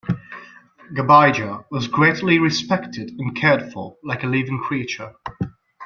Gabija 0.93 1.63
was 1.69 1.87
greatly 1.87 2.39
respected 2.39 3.11
and 3.19 3.35
cared 3.35 3.71
for 3.71 3.97
like 4.03 4.23
a 4.23 4.25
living 4.25 4.57
creature. 4.59 5.13